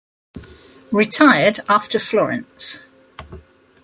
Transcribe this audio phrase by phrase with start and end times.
[0.91, 2.81] Retired after Florence.